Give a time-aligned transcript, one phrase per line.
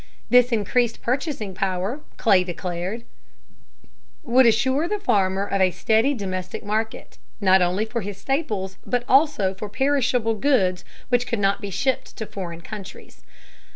[0.31, 3.03] This increased purchasing power, Clay declared,
[4.23, 9.03] would assure the farmer of a steady domestic market, not only for his staples, but
[9.07, 13.21] also for perishable goods which could not be shipped to foreign countries.